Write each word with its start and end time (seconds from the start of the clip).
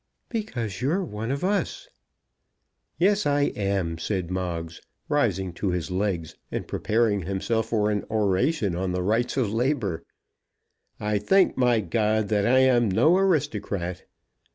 "Because 0.29 0.81
you're 0.81 1.03
one 1.05 1.29
of 1.29 1.43
us." 1.43 1.87
"Yes; 2.97 3.27
I 3.27 3.53
am," 3.55 3.99
said 3.99 4.31
Moggs, 4.31 4.81
rising 5.07 5.53
to 5.53 5.69
his 5.69 5.91
legs 5.91 6.35
and 6.51 6.67
preparing 6.67 7.21
himself 7.21 7.67
for 7.67 7.91
an 7.91 8.03
oration 8.09 8.75
on 8.75 8.93
the 8.93 9.03
rights 9.03 9.37
of 9.37 9.53
labour. 9.53 10.03
"I 10.99 11.19
thank 11.19 11.55
my 11.55 11.81
God 11.81 12.29
that 12.29 12.47
I 12.47 12.61
am 12.61 12.89
no 12.89 13.15
aristocrat." 13.15 14.01